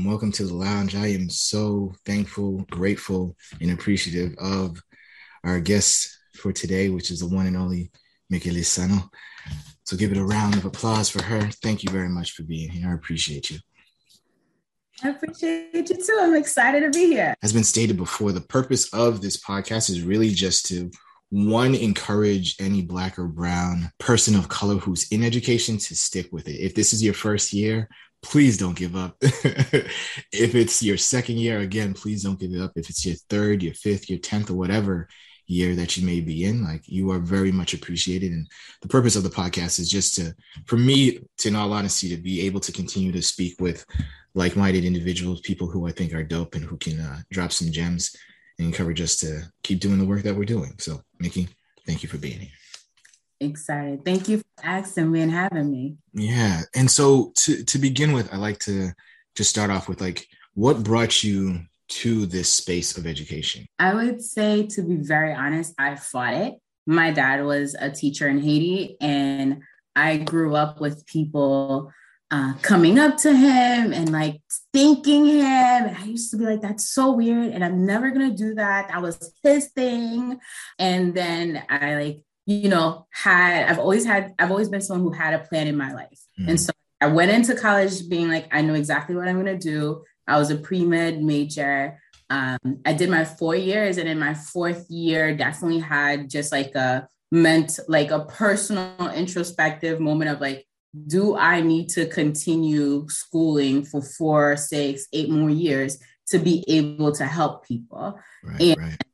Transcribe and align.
welcome. 0.00 0.10
Welcome 0.10 0.32
to 0.32 0.46
the 0.46 0.54
lounge. 0.54 0.94
I 0.94 1.08
am 1.08 1.28
so 1.28 1.92
thankful, 2.04 2.64
grateful, 2.70 3.36
and 3.60 3.70
appreciative 3.70 4.34
of 4.38 4.82
our 5.44 5.60
guest 5.60 6.18
for 6.34 6.52
today, 6.52 6.88
which 6.88 7.10
is 7.10 7.20
the 7.20 7.34
one 7.34 7.46
and 7.46 7.56
only 7.56 7.90
Mickey 8.28 8.62
Sanon. 8.62 9.02
So 9.84 9.96
give 9.96 10.12
it 10.12 10.18
a 10.18 10.24
round 10.24 10.56
of 10.56 10.64
applause 10.64 11.08
for 11.08 11.22
her. 11.22 11.48
Thank 11.62 11.82
you 11.82 11.90
very 11.90 12.08
much 12.08 12.32
for 12.32 12.42
being 12.42 12.70
here. 12.70 12.88
I 12.88 12.94
appreciate 12.94 13.50
you. 13.50 13.58
I 15.02 15.08
appreciate 15.10 15.74
you 15.74 15.82
too. 15.82 16.18
I'm 16.20 16.36
excited 16.36 16.80
to 16.80 16.90
be 16.90 17.06
here. 17.08 17.34
As 17.42 17.52
been 17.52 17.64
stated 17.64 17.96
before, 17.96 18.32
the 18.32 18.40
purpose 18.40 18.92
of 18.92 19.20
this 19.20 19.42
podcast 19.42 19.90
is 19.90 20.02
really 20.02 20.30
just 20.30 20.66
to 20.66 20.90
one 21.30 21.74
encourage 21.74 22.56
any 22.60 22.82
black 22.82 23.18
or 23.18 23.26
brown 23.26 23.90
person 23.98 24.34
of 24.34 24.48
color 24.48 24.76
who's 24.76 25.08
in 25.10 25.22
education 25.22 25.78
to 25.78 25.96
stick 25.96 26.28
with 26.32 26.48
it. 26.48 26.60
If 26.60 26.74
this 26.74 26.92
is 26.92 27.02
your 27.02 27.14
first 27.14 27.52
year, 27.52 27.88
please 28.22 28.58
don't 28.58 28.76
give 28.76 28.96
up. 28.96 29.16
if 29.22 30.54
it's 30.54 30.82
your 30.82 30.96
second 30.96 31.38
year, 31.38 31.60
again, 31.60 31.94
please 31.94 32.22
don't 32.22 32.38
give 32.38 32.52
it 32.52 32.60
up. 32.60 32.72
If 32.76 32.90
it's 32.90 33.04
your 33.04 33.16
third, 33.28 33.62
your 33.62 33.74
fifth, 33.74 34.10
your 34.10 34.18
10th, 34.18 34.50
or 34.50 34.54
whatever 34.54 35.08
year 35.46 35.74
that 35.74 35.96
you 35.96 36.06
may 36.06 36.20
be 36.20 36.44
in, 36.44 36.64
like 36.64 36.82
you 36.86 37.10
are 37.10 37.18
very 37.18 37.50
much 37.50 37.74
appreciated. 37.74 38.30
And 38.32 38.46
the 38.82 38.88
purpose 38.88 39.16
of 39.16 39.24
the 39.24 39.30
podcast 39.30 39.80
is 39.80 39.90
just 39.90 40.14
to, 40.16 40.34
for 40.66 40.76
me, 40.76 41.20
to 41.38 41.48
in 41.48 41.56
all 41.56 41.72
honesty, 41.72 42.08
to 42.10 42.16
be 42.16 42.42
able 42.42 42.60
to 42.60 42.72
continue 42.72 43.10
to 43.12 43.22
speak 43.22 43.60
with 43.60 43.84
like-minded 44.34 44.84
individuals, 44.84 45.40
people 45.40 45.66
who 45.66 45.88
I 45.88 45.92
think 45.92 46.14
are 46.14 46.22
dope 46.22 46.54
and 46.54 46.64
who 46.64 46.76
can 46.76 47.00
uh, 47.00 47.18
drop 47.32 47.50
some 47.52 47.72
gems 47.72 48.14
and 48.58 48.66
encourage 48.66 49.00
us 49.00 49.16
to 49.16 49.42
keep 49.64 49.80
doing 49.80 49.98
the 49.98 50.04
work 50.04 50.22
that 50.22 50.36
we're 50.36 50.44
doing. 50.44 50.74
So, 50.78 51.00
Mickey, 51.18 51.48
thank 51.86 52.02
you 52.02 52.08
for 52.08 52.18
being 52.18 52.38
here. 52.38 52.50
Excited. 53.40 54.04
Thank 54.04 54.28
you 54.28 54.38
for 54.38 54.44
asking 54.62 55.10
me 55.10 55.22
and 55.22 55.32
having 55.32 55.70
me. 55.70 55.96
Yeah. 56.12 56.62
And 56.74 56.90
so 56.90 57.32
to 57.36 57.64
to 57.64 57.78
begin 57.78 58.12
with, 58.12 58.32
I 58.32 58.36
like 58.36 58.58
to 58.60 58.92
just 59.34 59.50
start 59.50 59.70
off 59.70 59.88
with 59.88 60.00
like 60.00 60.26
what 60.54 60.82
brought 60.82 61.22
you 61.22 61.60
to 61.90 62.24
this 62.26 62.50
space 62.50 62.96
of 62.96 63.06
education? 63.06 63.66
I 63.78 63.94
would 63.94 64.22
say 64.22 64.66
to 64.68 64.82
be 64.82 64.96
very 64.96 65.34
honest, 65.34 65.74
I 65.78 65.96
fought 65.96 66.34
it. 66.34 66.54
My 66.86 67.10
dad 67.10 67.44
was 67.44 67.74
a 67.74 67.90
teacher 67.90 68.28
in 68.28 68.40
Haiti 68.40 68.96
and 69.00 69.62
I 69.94 70.18
grew 70.18 70.54
up 70.54 70.80
with 70.80 71.04
people 71.06 71.92
uh, 72.30 72.54
coming 72.62 72.98
up 72.98 73.16
to 73.18 73.34
him 73.34 73.92
and 73.92 74.12
like 74.12 74.40
thanking 74.72 75.26
him. 75.26 75.42
And 75.42 75.96
I 75.96 76.04
used 76.04 76.30
to 76.30 76.36
be 76.36 76.44
like, 76.44 76.60
that's 76.60 76.88
so 76.88 77.10
weird. 77.10 77.52
And 77.52 77.64
I'm 77.64 77.84
never 77.84 78.10
going 78.10 78.30
to 78.30 78.36
do 78.36 78.54
that. 78.54 78.88
That 78.88 79.02
was 79.02 79.34
his 79.42 79.68
thing. 79.68 80.38
And 80.78 81.12
then 81.12 81.62
I 81.68 81.96
like, 81.96 82.20
you 82.46 82.68
know, 82.68 83.06
had, 83.10 83.68
I've 83.68 83.78
always 83.78 84.04
had, 84.04 84.34
I've 84.38 84.50
always 84.50 84.68
been 84.68 84.80
someone 84.80 85.06
who 85.06 85.16
had 85.16 85.34
a 85.34 85.44
plan 85.44 85.66
in 85.66 85.76
my 85.76 85.92
life. 85.92 86.20
Mm. 86.40 86.48
And 86.48 86.60
so 86.60 86.72
I 87.00 87.06
went 87.06 87.30
into 87.30 87.54
college 87.54 88.08
being 88.08 88.28
like, 88.28 88.46
I 88.52 88.62
know 88.62 88.74
exactly 88.74 89.14
what 89.14 89.28
I'm 89.28 89.42
going 89.42 89.58
to 89.58 89.58
do. 89.58 90.04
I 90.26 90.38
was 90.38 90.50
a 90.50 90.56
pre 90.56 90.84
med 90.84 91.22
major. 91.22 92.00
Um, 92.28 92.58
I 92.84 92.92
did 92.92 93.10
my 93.10 93.24
four 93.24 93.56
years. 93.56 93.98
And 93.98 94.08
in 94.08 94.18
my 94.18 94.34
fourth 94.34 94.88
year, 94.90 95.34
definitely 95.34 95.80
had 95.80 96.30
just 96.30 96.52
like 96.52 96.74
a 96.74 97.08
meant 97.32 97.78
like 97.88 98.10
a 98.10 98.24
personal 98.24 99.10
introspective 99.14 100.00
moment 100.00 100.30
of 100.30 100.40
like, 100.40 100.66
do 101.06 101.36
I 101.36 101.60
need 101.60 101.88
to 101.90 102.06
continue 102.06 103.08
schooling 103.08 103.84
for 103.84 104.02
four, 104.02 104.56
six, 104.56 105.06
eight 105.12 105.30
more 105.30 105.50
years 105.50 105.98
to 106.28 106.38
be 106.38 106.64
able 106.68 107.12
to 107.12 107.24
help 107.24 107.66
people? 107.66 108.18
Right, 108.42 108.60
and 108.60 108.78
right. 108.78 109.04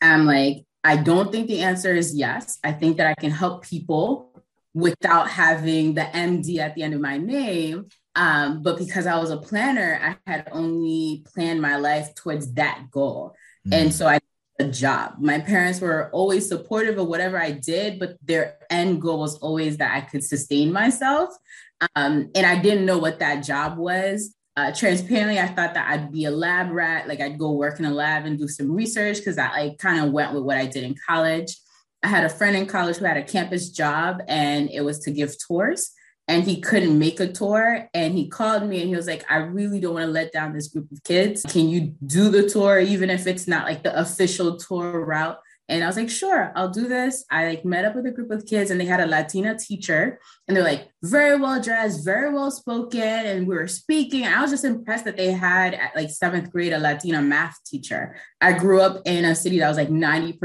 I'm 0.00 0.26
like, 0.26 0.64
I 0.84 0.96
don't 0.96 1.32
think 1.32 1.48
the 1.48 1.62
answer 1.62 1.94
is 1.94 2.14
yes. 2.14 2.58
I 2.62 2.72
think 2.72 2.98
that 2.98 3.06
I 3.06 3.14
can 3.14 3.30
help 3.30 3.64
people 3.64 4.30
without 4.74 5.28
having 5.28 5.94
the 5.94 6.02
MD 6.02 6.58
at 6.58 6.74
the 6.74 6.82
end 6.82 6.94
of 6.94 7.00
my 7.00 7.16
name. 7.16 7.88
Um, 8.16 8.62
but 8.62 8.78
because 8.78 9.06
I 9.06 9.18
was 9.18 9.30
a 9.30 9.38
planner, 9.38 9.98
I 10.00 10.30
had 10.30 10.48
only 10.52 11.24
planned 11.32 11.62
my 11.62 11.76
life 11.76 12.14
towards 12.14 12.52
that 12.54 12.90
goal. 12.90 13.34
Mm. 13.66 13.74
And 13.74 13.94
so 13.94 14.06
I 14.06 14.20
a 14.58 14.64
job. 14.64 15.14
My 15.18 15.40
parents 15.40 15.80
were 15.80 16.10
always 16.12 16.48
supportive 16.48 16.98
of 16.98 17.08
whatever 17.08 17.38
I 17.38 17.50
did, 17.50 17.98
but 17.98 18.16
their 18.22 18.58
end 18.70 19.02
goal 19.02 19.20
was 19.20 19.36
always 19.38 19.78
that 19.78 19.94
I 19.94 20.02
could 20.02 20.22
sustain 20.22 20.72
myself. 20.72 21.30
Um, 21.96 22.30
and 22.34 22.46
I 22.46 22.60
didn't 22.60 22.86
know 22.86 22.98
what 22.98 23.18
that 23.18 23.44
job 23.44 23.78
was. 23.78 24.34
Uh, 24.56 24.72
transparently, 24.72 25.38
I 25.38 25.48
thought 25.48 25.74
that 25.74 25.90
I'd 25.90 26.12
be 26.12 26.26
a 26.26 26.30
lab 26.30 26.70
rat, 26.70 27.08
like 27.08 27.20
I'd 27.20 27.38
go 27.38 27.52
work 27.52 27.80
in 27.80 27.84
a 27.84 27.90
lab 27.90 28.24
and 28.24 28.38
do 28.38 28.46
some 28.46 28.70
research 28.70 29.18
because 29.18 29.36
I 29.36 29.48
like 29.48 29.78
kind 29.78 30.04
of 30.04 30.12
went 30.12 30.32
with 30.32 30.44
what 30.44 30.56
I 30.56 30.66
did 30.66 30.84
in 30.84 30.94
college. 31.08 31.56
I 32.04 32.08
had 32.08 32.24
a 32.24 32.28
friend 32.28 32.54
in 32.54 32.66
college 32.66 32.96
who 32.98 33.04
had 33.04 33.16
a 33.16 33.24
campus 33.24 33.70
job 33.70 34.20
and 34.28 34.70
it 34.70 34.82
was 34.82 35.00
to 35.00 35.10
give 35.10 35.34
tours 35.38 35.90
and 36.28 36.44
he 36.44 36.60
couldn't 36.60 36.98
make 36.98 37.20
a 37.20 37.30
tour 37.30 37.88
and 37.92 38.14
he 38.14 38.28
called 38.28 38.66
me 38.66 38.80
and 38.80 38.88
he 38.88 38.96
was 38.96 39.06
like 39.06 39.24
i 39.30 39.36
really 39.36 39.80
don't 39.80 39.94
want 39.94 40.06
to 40.06 40.10
let 40.10 40.32
down 40.32 40.52
this 40.52 40.68
group 40.68 40.90
of 40.90 41.02
kids 41.04 41.42
can 41.48 41.68
you 41.68 41.94
do 42.06 42.30
the 42.30 42.48
tour 42.48 42.78
even 42.78 43.10
if 43.10 43.26
it's 43.26 43.46
not 43.46 43.66
like 43.66 43.82
the 43.82 43.98
official 43.98 44.56
tour 44.56 45.04
route 45.04 45.38
and 45.68 45.82
i 45.82 45.86
was 45.86 45.96
like 45.96 46.10
sure 46.10 46.52
i'll 46.54 46.70
do 46.70 46.88
this 46.88 47.24
i 47.30 47.46
like 47.48 47.64
met 47.64 47.84
up 47.84 47.94
with 47.94 48.06
a 48.06 48.10
group 48.10 48.30
of 48.30 48.46
kids 48.46 48.70
and 48.70 48.80
they 48.80 48.84
had 48.84 49.00
a 49.00 49.06
latina 49.06 49.56
teacher 49.58 50.18
and 50.46 50.56
they're 50.56 50.64
like 50.64 50.88
very 51.02 51.38
well 51.38 51.60
dressed 51.60 52.04
very 52.04 52.32
well 52.32 52.50
spoken 52.50 53.00
and 53.00 53.46
we 53.46 53.54
were 53.54 53.68
speaking 53.68 54.24
i 54.24 54.40
was 54.40 54.50
just 54.50 54.64
impressed 54.64 55.04
that 55.04 55.16
they 55.16 55.32
had 55.32 55.74
at 55.74 55.94
like 55.96 56.10
seventh 56.10 56.50
grade 56.50 56.72
a 56.72 56.78
latina 56.78 57.20
math 57.20 57.58
teacher 57.64 58.16
i 58.40 58.52
grew 58.52 58.80
up 58.80 59.02
in 59.06 59.24
a 59.24 59.34
city 59.34 59.58
that 59.58 59.68
was 59.68 59.76
like 59.76 59.88
90% 59.88 60.38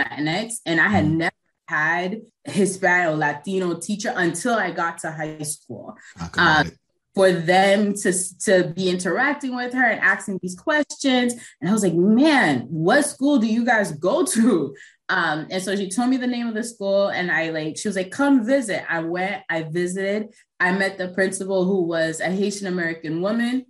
latinx 0.00 0.54
and 0.66 0.80
i 0.80 0.88
had 0.88 1.04
mm. 1.04 1.16
never 1.16 1.32
had 1.68 2.20
Hispanic 2.44 3.12
or 3.12 3.16
Latino 3.16 3.74
teacher 3.74 4.12
until 4.14 4.54
I 4.54 4.70
got 4.70 4.98
to 4.98 5.10
high 5.10 5.42
school. 5.42 5.96
Um, 6.36 6.70
for 7.16 7.32
them 7.32 7.94
to, 7.94 8.12
to 8.40 8.74
be 8.76 8.90
interacting 8.90 9.56
with 9.56 9.72
her 9.72 9.86
and 9.86 10.00
asking 10.02 10.38
these 10.42 10.54
questions. 10.54 11.32
And 11.62 11.70
I 11.70 11.72
was 11.72 11.82
like, 11.82 11.94
man, 11.94 12.66
what 12.68 13.06
school 13.06 13.38
do 13.38 13.46
you 13.46 13.64
guys 13.64 13.90
go 13.92 14.22
to? 14.26 14.76
Um, 15.08 15.46
and 15.50 15.62
so 15.62 15.74
she 15.74 15.88
told 15.88 16.10
me 16.10 16.18
the 16.18 16.26
name 16.26 16.46
of 16.46 16.54
the 16.54 16.62
school 16.62 17.08
and 17.08 17.30
I 17.30 17.48
like, 17.50 17.78
she 17.78 17.88
was 17.88 17.96
like, 17.96 18.10
come 18.10 18.44
visit. 18.44 18.84
I 18.92 19.00
went, 19.00 19.42
I 19.48 19.62
visited, 19.62 20.34
I 20.60 20.72
met 20.72 20.98
the 20.98 21.08
principal 21.08 21.64
who 21.64 21.84
was 21.84 22.20
a 22.20 22.28
Haitian 22.28 22.66
American 22.66 23.22
woman. 23.22 23.64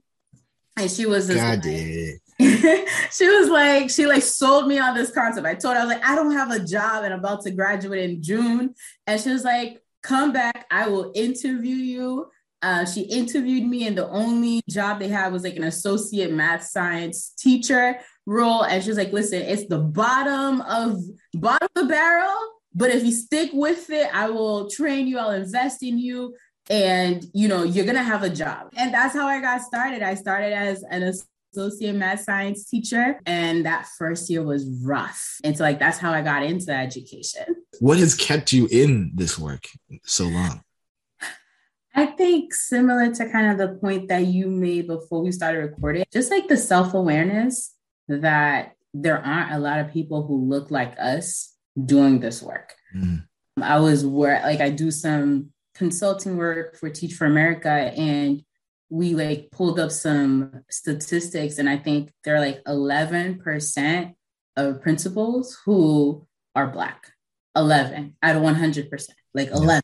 And 0.77 0.91
she 0.91 1.07
was 1.07 1.29
this 1.29 1.37
God 1.37 1.65
like, 1.65 2.21
she 3.13 3.29
was 3.29 3.49
like, 3.49 3.91
she 3.91 4.07
like 4.07 4.25
sold 4.25 4.67
me 4.67 4.81
on 4.81 4.97
this 4.97 5.13
concept. 5.13 5.47
I 5.47 5.55
told 5.55 5.77
her, 5.77 5.83
I 5.83 5.85
was 5.85 5.95
like, 5.95 6.05
I 6.05 6.17
don't 6.17 6.33
have 6.33 6.51
a 6.51 6.65
job 6.65 7.05
and 7.05 7.15
I'm 7.15 7.21
about 7.21 7.43
to 7.43 7.53
graduate 7.53 8.11
in 8.11 8.25
June. 8.25 8.75
And 9.07 9.21
she 9.21 9.31
was 9.31 9.45
like, 9.45 9.81
come 10.03 10.33
back. 10.33 10.67
I 10.69 10.89
will 10.89 11.13
interview 11.15 11.77
you. 11.77 12.27
Uh, 12.63 12.85
she 12.85 13.03
interviewed 13.03 13.65
me, 13.65 13.87
and 13.87 13.97
the 13.97 14.09
only 14.09 14.63
job 14.69 14.99
they 14.99 15.09
had 15.09 15.33
was 15.33 15.45
like 15.45 15.57
an 15.57 15.65
associate 15.65 16.33
math 16.33 16.65
science 16.65 17.33
teacher 17.39 17.99
role. 18.27 18.65
And 18.65 18.83
she 18.83 18.89
was 18.89 18.99
like, 18.99 19.13
listen, 19.13 19.43
it's 19.43 19.67
the 19.67 19.79
bottom 19.79 20.61
of 20.63 21.01
bottom 21.35 21.69
of 21.75 21.83
the 21.83 21.89
barrel. 21.89 22.35
But 22.75 22.91
if 22.91 23.05
you 23.05 23.13
stick 23.13 23.51
with 23.53 23.89
it, 23.91 24.09
I 24.15 24.31
will 24.31 24.69
train 24.69 25.07
you, 25.07 25.19
I'll 25.19 25.31
invest 25.31 25.83
in 25.83 25.99
you 25.99 26.35
and 26.69 27.25
you 27.33 27.47
know 27.47 27.63
you're 27.63 27.87
gonna 27.87 28.03
have 28.03 28.25
a 28.25 28.29
job 28.29 28.67
and 28.77 28.93
that's 28.93 29.15
how 29.15 29.25
i 29.25 29.41
got 29.41 29.61
started 29.61 30.03
i 30.03 30.15
started 30.15 30.53
as 30.53 30.83
an 30.91 31.01
associate 31.57 31.95
math 31.95 32.21
science 32.21 32.69
teacher. 32.69 33.21
And 33.27 33.65
that 33.67 33.87
first 33.99 34.29
year 34.31 34.43
was 34.43 34.67
rough. 34.83 35.39
And 35.45 35.57
so, 35.57 35.65
like, 35.65 35.79
that's 35.79 35.99
how 35.99 36.13
I 36.13 36.23
got 36.23 36.43
into 36.43 36.73
education. 36.73 37.45
What 37.81 37.99
has 37.99 38.15
kept 38.15 38.53
you 38.53 38.69
in 38.71 39.13
this 39.15 39.39
work 39.39 39.67
so 40.05 40.25
long? 40.25 40.63
I 41.97 42.07
think 42.07 42.53
similar 42.53 43.13
to 43.15 43.31
kind 43.31 43.51
of 43.51 43.59
the 43.59 43.79
point 43.79 44.09
that 44.09 44.27
you 44.27 44.49
made 44.49 44.87
before 44.87 45.23
we 45.23 45.33
started 45.33 45.59
recording, 45.59 46.05
just 46.13 46.31
like 46.31 46.47
the 46.47 46.57
self 46.57 46.95
awareness 46.95 47.75
that 48.09 48.75
there 48.93 49.19
aren't 49.19 49.53
a 49.53 49.59
lot 49.59 49.81
of 49.81 49.93
people 49.93 50.27
who 50.27 50.45
look 50.45 50.71
like 50.71 50.95
us 51.01 51.55
doing 51.83 52.21
this 52.21 52.43
work. 52.43 52.75
Mm. 52.95 53.25
I 53.63 53.81
was 53.81 54.05
where, 54.05 54.43
like, 54.43 54.61
I 54.61 54.69
do 54.69 54.91
some 54.91 55.53
consulting 55.75 56.37
work 56.37 56.77
for 56.77 56.91
Teach 56.91 57.15
for 57.15 57.25
America, 57.25 57.71
and 57.71 58.43
we 58.89 59.15
like 59.15 59.51
pulled 59.51 59.81
up 59.81 59.91
some 59.91 60.63
statistics 60.71 61.59
and 61.59 61.69
I 61.69 61.77
think 61.77 62.13
there 62.23 62.37
are 62.37 62.41
like 62.41 62.63
11% 62.65 64.15
of 64.57 64.81
principals 64.81 65.59
who 65.65 66.27
are 66.55 66.69
black. 66.69 67.13
11 67.57 68.17
out 68.23 68.37
of 68.37 68.43
100%, 68.43 69.09
like 69.33 69.49
11. 69.49 69.83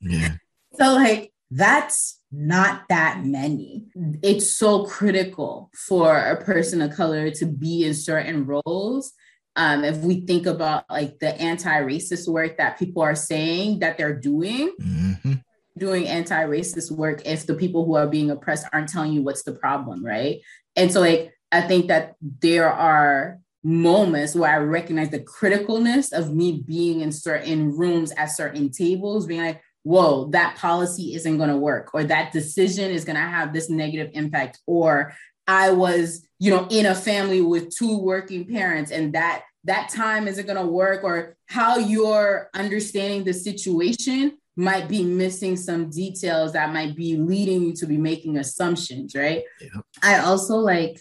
Yeah. 0.00 0.34
So 0.80 0.94
like 0.94 1.32
that's 1.50 2.20
not 2.30 2.82
that 2.88 3.24
many. 3.24 3.86
It's 4.22 4.48
so 4.48 4.84
critical 4.84 5.70
for 5.74 6.16
a 6.16 6.42
person 6.42 6.80
of 6.80 6.94
color 6.94 7.30
to 7.32 7.46
be 7.46 7.84
in 7.84 7.94
certain 7.94 8.46
roles. 8.46 9.12
Um, 9.56 9.82
if 9.82 9.96
we 9.98 10.20
think 10.20 10.46
about 10.46 10.84
like 10.88 11.18
the 11.18 11.34
anti-racist 11.40 12.28
work 12.28 12.58
that 12.58 12.78
people 12.78 13.02
are 13.02 13.16
saying 13.16 13.80
that 13.80 13.98
they're 13.98 14.14
doing, 14.14 14.72
mm-hmm 14.80 15.34
doing 15.80 16.06
anti-racist 16.06 16.92
work 16.92 17.22
if 17.24 17.46
the 17.46 17.54
people 17.54 17.84
who 17.84 17.96
are 17.96 18.06
being 18.06 18.30
oppressed 18.30 18.66
aren't 18.72 18.88
telling 18.88 19.12
you 19.12 19.22
what's 19.22 19.42
the 19.42 19.52
problem, 19.52 20.04
right? 20.04 20.40
And 20.76 20.92
so 20.92 21.00
like 21.00 21.32
I 21.50 21.62
think 21.62 21.88
that 21.88 22.14
there 22.20 22.70
are 22.70 23.38
moments 23.64 24.36
where 24.36 24.52
I 24.52 24.58
recognize 24.58 25.10
the 25.10 25.20
criticalness 25.20 26.12
of 26.12 26.32
me 26.32 26.62
being 26.64 27.00
in 27.00 27.10
certain 27.10 27.76
rooms 27.76 28.12
at 28.12 28.26
certain 28.26 28.70
tables, 28.70 29.26
being 29.26 29.42
like, 29.42 29.62
whoa, 29.82 30.26
that 30.30 30.56
policy 30.56 31.14
isn't 31.14 31.38
going 31.38 31.48
to 31.48 31.56
work, 31.56 31.90
or 31.94 32.04
that 32.04 32.32
decision 32.32 32.90
is 32.90 33.04
going 33.04 33.16
to 33.16 33.22
have 33.22 33.52
this 33.52 33.70
negative 33.70 34.10
impact, 34.14 34.58
or 34.66 35.14
I 35.46 35.70
was, 35.72 36.26
you 36.38 36.50
know, 36.50 36.66
in 36.70 36.86
a 36.86 36.94
family 36.94 37.40
with 37.40 37.74
two 37.74 37.98
working 37.98 38.46
parents 38.46 38.90
and 38.90 39.14
that 39.14 39.42
that 39.64 39.90
time 39.90 40.28
isn't 40.28 40.46
going 40.46 40.58
to 40.58 40.66
work 40.66 41.04
or 41.04 41.36
how 41.46 41.76
you're 41.76 42.48
understanding 42.54 43.24
the 43.24 43.34
situation 43.34 44.38
might 44.56 44.88
be 44.88 45.02
missing 45.02 45.56
some 45.56 45.90
details 45.90 46.52
that 46.52 46.72
might 46.72 46.94
be 46.94 47.16
leading 47.16 47.62
you 47.62 47.72
to 47.74 47.86
be 47.86 47.96
making 47.96 48.36
assumptions, 48.36 49.14
right? 49.14 49.42
Yeah. 49.60 49.80
I 50.02 50.18
also 50.20 50.56
like 50.56 51.00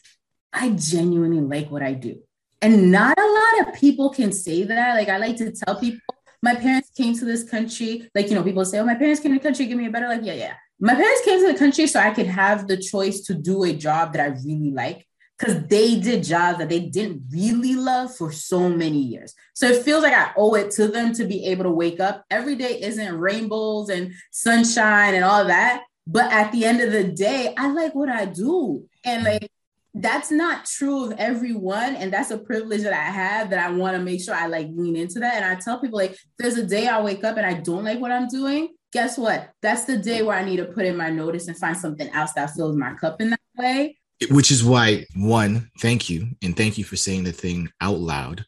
I 0.51 0.71
genuinely 0.71 1.41
like 1.41 1.69
what 1.69 1.83
I 1.83 1.93
do. 1.93 2.19
And 2.61 2.91
not 2.91 3.17
a 3.17 3.21
lot 3.21 3.67
of 3.67 3.79
people 3.79 4.09
can 4.09 4.31
say 4.31 4.63
that. 4.63 4.95
Like 4.95 5.09
I 5.09 5.17
like 5.17 5.37
to 5.37 5.51
tell 5.51 5.79
people 5.79 5.99
my 6.41 6.55
parents 6.55 6.89
came 6.95 7.17
to 7.17 7.25
this 7.25 7.49
country. 7.49 8.09
Like, 8.15 8.29
you 8.29 8.35
know, 8.35 8.43
people 8.43 8.65
say, 8.65 8.79
Oh, 8.79 8.85
my 8.85 8.95
parents 8.95 9.19
came 9.19 9.33
to 9.33 9.39
the 9.39 9.43
country, 9.43 9.65
give 9.65 9.77
me 9.77 9.87
a 9.87 9.91
better 9.91 10.07
life. 10.07 10.21
Yeah, 10.23 10.33
yeah. 10.33 10.53
My 10.79 10.95
parents 10.95 11.21
came 11.25 11.39
to 11.39 11.51
the 11.51 11.59
country 11.59 11.87
so 11.87 11.99
I 11.99 12.11
could 12.11 12.27
have 12.27 12.67
the 12.67 12.77
choice 12.77 13.21
to 13.21 13.33
do 13.33 13.63
a 13.63 13.73
job 13.73 14.13
that 14.13 14.21
I 14.21 14.27
really 14.45 14.71
like 14.71 15.05
because 15.37 15.65
they 15.67 15.99
did 15.99 16.23
jobs 16.23 16.57
that 16.59 16.69
they 16.69 16.81
didn't 16.81 17.23
really 17.31 17.75
love 17.75 18.15
for 18.15 18.31
so 18.31 18.69
many 18.69 18.99
years. 18.99 19.33
So 19.53 19.67
it 19.67 19.83
feels 19.83 20.03
like 20.03 20.13
I 20.13 20.31
owe 20.37 20.55
it 20.55 20.71
to 20.71 20.87
them 20.87 21.13
to 21.13 21.25
be 21.25 21.45
able 21.45 21.63
to 21.63 21.71
wake 21.71 21.99
up. 21.99 22.25
Every 22.29 22.55
day 22.55 22.81
isn't 22.81 23.17
rainbows 23.17 23.89
and 23.89 24.13
sunshine 24.31 25.15
and 25.15 25.23
all 25.23 25.45
that. 25.45 25.83
But 26.05 26.31
at 26.31 26.51
the 26.51 26.65
end 26.65 26.81
of 26.81 26.91
the 26.91 27.05
day, 27.05 27.53
I 27.57 27.71
like 27.71 27.95
what 27.95 28.09
I 28.09 28.25
do. 28.25 28.85
And 29.05 29.23
like 29.23 29.49
that's 29.95 30.29
not 30.29 30.65
true 30.65 31.05
of 31.05 31.13
everyone 31.17 31.95
and 31.95 32.13
that's 32.13 32.29
a 32.29 32.37
privilege 32.37 32.83
that 32.83 32.93
i 32.93 33.11
have 33.11 33.49
that 33.49 33.59
i 33.59 33.71
want 33.71 33.97
to 33.97 34.03
make 34.03 34.21
sure 34.21 34.35
i 34.35 34.45
like 34.45 34.67
lean 34.71 34.95
into 34.95 35.19
that. 35.19 35.35
And 35.35 35.45
i 35.45 35.55
tell 35.55 35.79
people 35.79 35.97
like 35.97 36.17
there's 36.37 36.57
a 36.57 36.65
day 36.65 36.87
i 36.87 37.01
wake 37.01 37.23
up 37.23 37.37
and 37.37 37.45
i 37.45 37.53
don't 37.53 37.83
like 37.83 37.99
what 37.99 38.11
i'm 38.11 38.27
doing. 38.27 38.69
Guess 38.91 39.19
what? 39.19 39.51
That's 39.61 39.85
the 39.85 39.97
day 39.97 40.21
where 40.21 40.37
i 40.37 40.43
need 40.43 40.57
to 40.57 40.65
put 40.65 40.85
in 40.85 40.95
my 40.95 41.09
notice 41.09 41.47
and 41.47 41.57
find 41.57 41.77
something 41.77 42.09
else 42.09 42.33
that 42.33 42.51
fills 42.51 42.75
my 42.75 42.93
cup 42.95 43.21
in 43.21 43.31
that 43.31 43.39
way. 43.57 43.97
Which 44.29 44.51
is 44.51 44.63
why 44.63 45.05
one 45.15 45.69
thank 45.79 46.09
you 46.09 46.27
and 46.43 46.55
thank 46.55 46.77
you 46.77 46.83
for 46.83 46.95
saying 46.95 47.23
the 47.23 47.31
thing 47.31 47.69
out 47.81 47.99
loud 47.99 48.45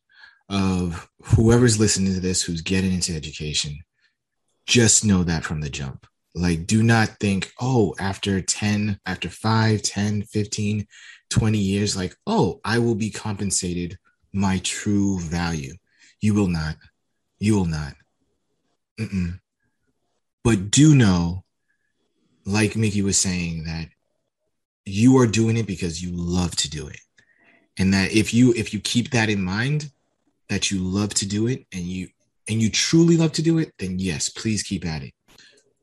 of 0.50 1.08
whoever's 1.24 1.80
listening 1.80 2.14
to 2.14 2.20
this 2.20 2.44
who's 2.44 2.62
getting 2.62 2.92
into 2.92 3.16
education 3.16 3.80
just 4.68 5.06
know 5.06 5.24
that 5.24 5.44
from 5.44 5.62
the 5.62 5.70
jump. 5.70 6.06
Like 6.36 6.68
do 6.68 6.84
not 6.84 7.18
think 7.20 7.52
oh 7.60 7.96
after 8.00 8.42
10 8.42 9.00
after 9.06 9.28
5 9.28 9.82
10 9.82 10.24
15 10.24 10.88
20 11.32 11.58
years 11.58 11.98
like, 11.98 12.16
oh, 12.28 12.60
I 12.64 12.78
will 12.78 12.96
be 12.96 13.10
compensated 13.10 13.98
my 14.34 14.60
true 14.64 15.20
value. 15.20 15.74
You 16.20 16.34
will 16.34 16.48
not. 16.48 16.76
You 17.40 17.56
will 17.56 17.66
not. 17.66 17.94
Mm-mm. 19.00 19.40
But 20.44 20.72
do 20.72 20.96
know, 20.96 21.44
like 22.46 22.76
Mickey 22.76 23.02
was 23.02 23.18
saying, 23.18 23.64
that 23.66 23.88
you 24.86 25.18
are 25.18 25.28
doing 25.28 25.58
it 25.58 25.68
because 25.68 26.02
you 26.02 26.12
love 26.14 26.56
to 26.58 26.70
do 26.70 26.88
it. 26.88 27.00
And 27.78 27.94
that 27.94 28.12
if 28.12 28.34
you 28.34 28.54
if 28.54 28.74
you 28.74 28.80
keep 28.80 29.12
that 29.12 29.30
in 29.30 29.42
mind, 29.42 29.92
that 30.50 30.70
you 30.70 30.80
love 30.80 31.14
to 31.16 31.28
do 31.28 31.48
it 31.48 31.66
and 31.72 31.84
you 31.84 32.10
and 32.50 32.62
you 32.62 32.70
truly 32.70 33.18
love 33.18 33.32
to 33.34 33.42
do 33.42 33.58
it, 33.60 33.74
then 33.80 33.98
yes, 34.00 34.30
please 34.30 34.64
keep 34.64 34.86
at 34.86 35.04
it. 35.04 35.14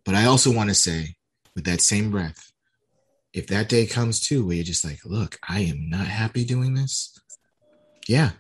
But 0.05 0.15
I 0.15 0.27
also 0.27 0.53
want 0.53 0.69
to 0.69 0.75
say, 0.75 1.17
with 1.55 1.65
that 1.65 1.81
same 1.81 2.11
breath, 2.11 2.48
if 3.33 3.49
that 3.49 3.69
day 3.69 3.87
comes 3.87 4.21
too 4.21 4.47
where 4.47 4.57
you're 4.57 4.65
just 4.65 4.85
like, 4.85 5.01
look, 5.05 5.39
I 5.49 5.61
am 5.61 5.89
not 5.89 6.07
happy 6.07 6.45
doing 6.45 6.75
this, 6.75 7.19
yeah, 8.09 8.31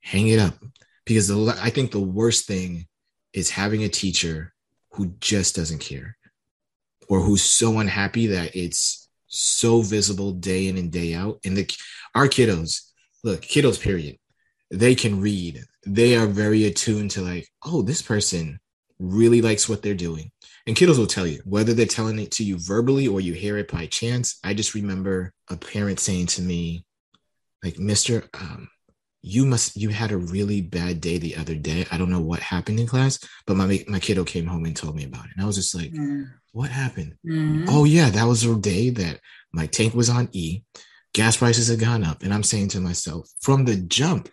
hang 0.00 0.28
it 0.28 0.38
up. 0.38 0.54
Because 1.06 1.28
the, 1.28 1.58
I 1.60 1.70
think 1.70 1.90
the 1.90 2.00
worst 2.00 2.46
thing 2.46 2.86
is 3.32 3.50
having 3.50 3.82
a 3.82 3.88
teacher 3.88 4.52
who 4.92 5.14
just 5.20 5.56
doesn't 5.56 5.80
care 5.80 6.16
or 7.08 7.20
who's 7.20 7.42
so 7.42 7.78
unhappy 7.78 8.28
that 8.28 8.54
it's 8.54 9.08
so 9.26 9.82
visible 9.82 10.32
day 10.32 10.68
in 10.68 10.76
and 10.76 10.92
day 10.92 11.14
out. 11.14 11.40
And 11.44 11.56
the 11.56 11.70
our 12.14 12.28
kiddos, 12.28 12.90
look, 13.24 13.42
kiddos, 13.42 13.80
period, 13.80 14.18
they 14.70 14.94
can 14.94 15.20
read. 15.20 15.64
They 15.86 16.16
are 16.16 16.26
very 16.26 16.66
attuned 16.66 17.12
to 17.12 17.22
like, 17.22 17.48
oh, 17.64 17.82
this 17.82 18.02
person 18.02 18.59
really 19.00 19.40
likes 19.40 19.68
what 19.68 19.82
they're 19.82 19.94
doing. 19.94 20.30
And 20.66 20.76
kiddos 20.76 20.98
will 20.98 21.06
tell 21.06 21.26
you 21.26 21.40
whether 21.44 21.74
they're 21.74 21.86
telling 21.86 22.18
it 22.18 22.30
to 22.32 22.44
you 22.44 22.58
verbally 22.58 23.08
or 23.08 23.20
you 23.20 23.32
hear 23.32 23.56
it 23.58 23.72
by 23.72 23.86
chance. 23.86 24.38
I 24.44 24.54
just 24.54 24.74
remember 24.74 25.32
a 25.48 25.56
parent 25.56 25.98
saying 25.98 26.26
to 26.26 26.42
me, 26.42 26.84
like, 27.64 27.78
Mister, 27.78 28.28
um, 28.34 28.68
you 29.22 29.44
must 29.44 29.76
you 29.76 29.88
had 29.88 30.12
a 30.12 30.16
really 30.16 30.60
bad 30.60 31.00
day 31.00 31.18
the 31.18 31.36
other 31.36 31.54
day. 31.54 31.86
I 31.90 31.98
don't 31.98 32.10
know 32.10 32.20
what 32.20 32.40
happened 32.40 32.78
in 32.78 32.86
class, 32.86 33.18
but 33.46 33.56
my 33.56 33.84
my 33.88 33.98
kiddo 33.98 34.24
came 34.24 34.46
home 34.46 34.64
and 34.64 34.76
told 34.76 34.94
me 34.96 35.04
about 35.04 35.26
it. 35.26 35.32
And 35.34 35.42
I 35.42 35.46
was 35.46 35.56
just 35.56 35.74
like, 35.74 35.92
mm. 35.92 36.26
what 36.52 36.70
happened? 36.70 37.16
Mm-hmm. 37.26 37.66
Oh 37.68 37.84
yeah, 37.84 38.10
that 38.10 38.24
was 38.24 38.44
a 38.44 38.54
day 38.56 38.90
that 38.90 39.20
my 39.52 39.66
tank 39.66 39.94
was 39.94 40.08
on 40.08 40.28
E. 40.32 40.62
Gas 41.12 41.36
prices 41.38 41.68
had 41.68 41.80
gone 41.80 42.04
up. 42.04 42.22
And 42.22 42.32
I'm 42.32 42.44
saying 42.44 42.68
to 42.68 42.80
myself, 42.80 43.28
from 43.40 43.64
the 43.64 43.76
jump, 43.76 44.28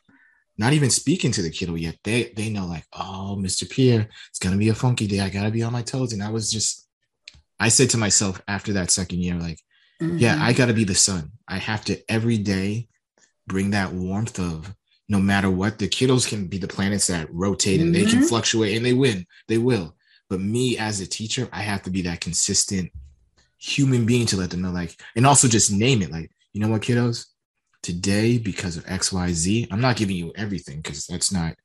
not 0.58 0.74
even 0.74 0.90
speaking 0.90 1.32
to 1.32 1.42
the 1.42 1.50
kiddo 1.50 1.76
yet. 1.76 1.98
They 2.04 2.32
they 2.36 2.50
know 2.50 2.66
like, 2.66 2.86
oh, 2.94 3.38
Mr. 3.40 3.70
Pierre, 3.70 4.08
it's 4.30 4.40
gonna 4.40 4.58
be 4.58 4.70
a 4.70 4.76
funky 4.76 5.08
day. 5.08 5.20
I 5.20 5.30
gotta 5.30 5.52
be 5.52 5.64
on 5.64 5.74
my 5.74 5.84
toes. 5.84 6.14
And 6.14 6.24
I 6.24 6.30
was 6.30 6.52
just, 6.52 6.88
I 7.60 7.70
said 7.70 7.90
to 7.92 7.98
myself 7.98 8.42
after 8.48 8.74
that 8.74 8.92
second 8.92 9.20
year, 9.20 9.36
like, 9.36 9.60
mm-hmm. 10.02 10.18
yeah, 10.18 10.38
I 10.40 10.54
gotta 10.54 10.74
be 10.74 10.84
the 10.84 10.96
sun. 10.96 11.32
I 11.48 11.58
have 11.58 11.86
to 11.86 12.00
every 12.10 12.38
day 12.38 12.88
bring 13.46 13.72
that 13.72 13.94
warmth 13.94 14.40
of 14.40 14.74
no 15.10 15.20
matter 15.20 15.50
what. 15.50 15.80
The 15.80 15.88
kiddos 15.88 16.28
can 16.28 16.48
be 16.48 16.58
the 16.58 16.68
planets 16.68 17.08
that 17.08 17.32
rotate 17.32 17.80
and 17.80 17.94
mm-hmm. 17.94 18.04
they 18.04 18.10
can 18.10 18.20
mm-hmm. 18.20 18.28
fluctuate 18.28 18.76
and 18.76 18.86
they 18.86 18.94
win. 18.94 19.26
They 19.48 19.58
will. 19.58 19.96
But 20.30 20.42
me 20.42 20.78
as 20.78 21.00
a 21.00 21.08
teacher, 21.08 21.48
I 21.54 21.62
have 21.62 21.84
to 21.84 21.90
be 21.90 22.02
that 22.04 22.20
consistent 22.20 22.92
human 23.58 24.06
being 24.06 24.26
to 24.28 24.38
let 24.38 24.50
them 24.50 24.62
know, 24.62 24.72
like, 24.72 25.00
and 25.16 25.26
also 25.26 25.48
just 25.48 25.72
name 25.72 26.02
it, 26.02 26.12
like, 26.12 26.32
you 26.54 26.62
know 26.62 26.68
what, 26.68 26.82
kiddos, 26.82 27.26
today 27.88 28.38
because 28.38 28.76
of 28.76 28.86
XYZ. 28.86 29.70
I'm 29.72 29.80
not 29.80 29.96
giving 29.96 30.18
you 30.18 30.34
everything 30.36 30.82
because 30.82 31.08
that's 31.08 31.32
not, 31.32 31.56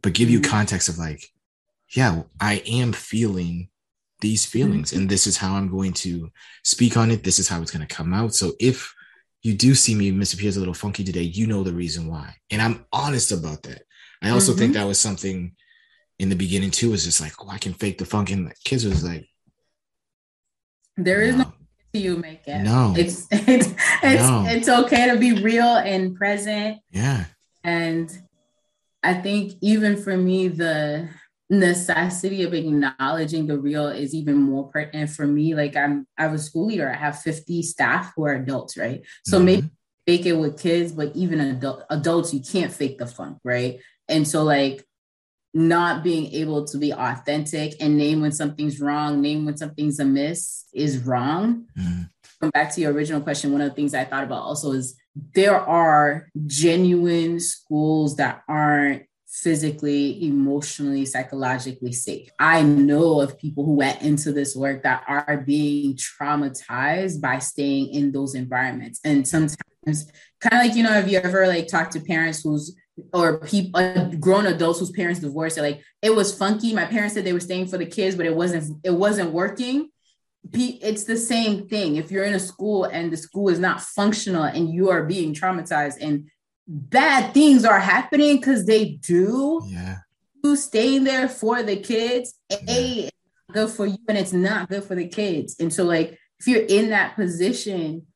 but 0.00 0.14
give 0.14 0.30
you 0.30 0.40
mm-hmm. 0.40 0.50
context 0.50 0.88
of 0.88 0.96
like, 0.96 1.28
yeah, 1.94 2.22
I 2.40 2.62
am 2.66 2.94
feeling 2.94 3.68
these 4.22 4.46
feelings 4.46 4.90
mm-hmm. 4.90 5.02
and 5.02 5.10
this 5.10 5.26
is 5.26 5.36
how 5.36 5.54
I'm 5.54 5.70
going 5.70 5.92
to 5.92 6.30
speak 6.64 6.96
on 6.96 7.10
it. 7.10 7.22
This 7.22 7.38
is 7.38 7.46
how 7.46 7.60
it's 7.60 7.70
going 7.70 7.86
to 7.86 7.94
come 7.94 8.14
out. 8.14 8.34
So 8.34 8.52
if 8.58 8.94
you 9.42 9.52
do 9.52 9.74
see 9.74 9.94
me, 9.94 10.10
Mr. 10.12 10.38
Pierre's 10.38 10.56
a 10.56 10.60
little 10.60 10.72
funky 10.72 11.04
today, 11.04 11.20
you 11.20 11.46
know 11.46 11.62
the 11.62 11.74
reason 11.74 12.08
why. 12.08 12.34
And 12.50 12.62
I'm 12.62 12.86
honest 12.90 13.30
about 13.30 13.62
that. 13.64 13.82
I 14.22 14.30
also 14.30 14.52
mm-hmm. 14.52 14.58
think 14.58 14.74
that 14.74 14.86
was 14.86 14.98
something 14.98 15.54
in 16.18 16.30
the 16.30 16.36
beginning 16.36 16.70
too, 16.70 16.92
was 16.92 17.04
just 17.04 17.20
like, 17.20 17.34
oh, 17.38 17.50
I 17.50 17.58
can 17.58 17.74
fake 17.74 17.98
the 17.98 18.06
funk. 18.06 18.30
And 18.30 18.46
the 18.46 18.54
kids 18.64 18.86
was 18.86 19.04
like, 19.04 19.28
there 20.96 21.20
is 21.20 21.36
no 21.36 21.52
you 21.96 22.16
make 22.16 22.46
it. 22.46 22.62
No. 22.62 22.94
It's 22.96 23.26
it's 23.30 23.68
it's 24.02 24.28
no. 24.28 24.44
it's 24.46 24.68
okay 24.68 25.10
to 25.10 25.16
be 25.16 25.42
real 25.42 25.76
and 25.76 26.14
present. 26.14 26.78
Yeah. 26.90 27.24
And 27.64 28.10
I 29.02 29.14
think 29.14 29.54
even 29.60 29.96
for 29.96 30.16
me, 30.16 30.48
the 30.48 31.08
necessity 31.48 32.42
of 32.42 32.54
acknowledging 32.54 33.46
the 33.46 33.58
real 33.58 33.88
is 33.88 34.14
even 34.14 34.36
more 34.36 34.68
pertinent 34.68 35.10
for 35.10 35.26
me. 35.26 35.54
Like 35.54 35.76
I'm 35.76 36.06
I 36.18 36.22
have 36.22 36.34
a 36.34 36.38
school 36.38 36.66
leader. 36.66 36.90
I 36.90 36.96
have 36.96 37.20
50 37.20 37.62
staff 37.62 38.12
who 38.16 38.24
are 38.24 38.34
adults, 38.34 38.76
right? 38.76 39.02
So 39.24 39.36
mm-hmm. 39.36 39.46
maybe 39.46 39.70
fake 40.06 40.26
it 40.26 40.34
with 40.34 40.60
kids, 40.60 40.92
but 40.92 41.14
even 41.14 41.40
adult, 41.40 41.84
adults, 41.90 42.32
you 42.32 42.40
can't 42.40 42.72
fake 42.72 42.98
the 42.98 43.06
funk, 43.06 43.38
right? 43.44 43.80
And 44.08 44.26
so 44.26 44.44
like 44.44 44.84
not 45.56 46.04
being 46.04 46.30
able 46.32 46.66
to 46.66 46.76
be 46.76 46.92
authentic 46.92 47.72
and 47.80 47.96
name 47.96 48.20
when 48.20 48.30
something's 48.30 48.78
wrong, 48.78 49.22
name 49.22 49.46
when 49.46 49.56
something's 49.56 49.98
amiss 49.98 50.66
is 50.74 50.98
wrong. 50.98 51.64
Mm-hmm. 51.78 52.02
Come 52.42 52.50
back 52.50 52.74
to 52.74 52.82
your 52.82 52.92
original 52.92 53.22
question. 53.22 53.52
One 53.52 53.62
of 53.62 53.70
the 53.70 53.74
things 53.74 53.94
I 53.94 54.04
thought 54.04 54.24
about 54.24 54.42
also 54.42 54.72
is 54.72 55.00
there 55.34 55.58
are 55.58 56.28
genuine 56.44 57.40
schools 57.40 58.16
that 58.16 58.42
aren't 58.46 59.04
physically, 59.26 60.26
emotionally, 60.26 61.06
psychologically 61.06 61.92
safe. 61.92 62.28
I 62.38 62.62
know 62.62 63.22
of 63.22 63.38
people 63.38 63.64
who 63.64 63.76
went 63.76 64.02
into 64.02 64.32
this 64.32 64.54
work 64.54 64.82
that 64.82 65.04
are 65.08 65.38
being 65.38 65.96
traumatized 65.96 67.22
by 67.22 67.38
staying 67.38 67.94
in 67.94 68.12
those 68.12 68.34
environments. 68.34 69.00
And 69.04 69.26
sometimes, 69.26 69.56
kind 69.86 70.52
of 70.52 70.58
like, 70.58 70.74
you 70.74 70.82
know, 70.82 70.90
have 70.90 71.08
you 71.08 71.18
ever 71.18 71.46
like 71.46 71.68
talked 71.68 71.92
to 71.92 72.00
parents 72.00 72.42
who's 72.42 72.76
or 73.12 73.38
people 73.40 73.80
uh, 73.80 74.08
grown 74.18 74.46
adults 74.46 74.80
whose 74.80 74.90
parents 74.90 75.20
divorced 75.20 75.58
like 75.58 75.82
it 76.02 76.14
was 76.14 76.36
funky. 76.36 76.74
My 76.74 76.86
parents 76.86 77.14
said 77.14 77.24
they 77.24 77.32
were 77.32 77.40
staying 77.40 77.66
for 77.66 77.78
the 77.78 77.86
kids 77.86 78.16
but 78.16 78.26
it 78.26 78.34
wasn't 78.34 78.80
it 78.84 78.90
wasn't 78.90 79.32
working. 79.32 79.90
It's 80.52 81.04
the 81.04 81.16
same 81.16 81.68
thing. 81.68 81.96
If 81.96 82.10
you're 82.10 82.24
in 82.24 82.34
a 82.34 82.38
school 82.38 82.84
and 82.84 83.12
the 83.12 83.16
school 83.16 83.48
is 83.48 83.58
not 83.58 83.80
functional 83.80 84.44
and 84.44 84.72
you 84.72 84.90
are 84.90 85.04
being 85.04 85.34
traumatized 85.34 85.96
and 86.00 86.30
bad 86.68 87.34
things 87.34 87.64
are 87.64 87.80
happening 87.80 88.36
because 88.36 88.64
they 88.64 88.98
do 89.02 89.62
yeah. 89.66 89.96
you 90.42 90.56
staying 90.56 91.04
there 91.04 91.28
for 91.28 91.62
the 91.62 91.76
kids 91.76 92.34
yeah. 92.50 92.58
a 92.68 93.10
good 93.52 93.70
for 93.70 93.86
you 93.86 93.98
and 94.08 94.16
it's 94.16 94.32
not 94.32 94.68
good 94.68 94.84
for 94.84 94.94
the 94.94 95.08
kids. 95.08 95.56
And 95.60 95.72
so 95.72 95.84
like 95.84 96.18
if 96.38 96.46
you're 96.46 96.64
in 96.64 96.90
that 96.90 97.16
position 97.16 98.06